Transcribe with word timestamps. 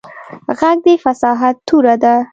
غږ 0.59 0.77
د 0.85 0.87
فصاحت 1.03 1.55
توره 1.67 1.95
ده 2.03 2.15